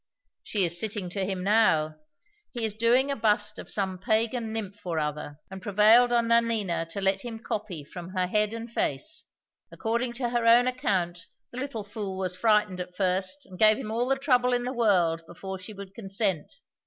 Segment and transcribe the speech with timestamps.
[0.41, 1.97] "She is sitting to him now.
[2.51, 6.87] He is doing a bust of some Pagan nymph or other, and prevailed on Nanina
[6.89, 9.25] to let him copy from her head and face.
[9.71, 13.91] According to her own account the little fool was frightened at first, and gave him
[13.91, 16.51] all the trouble in the world before she would consent."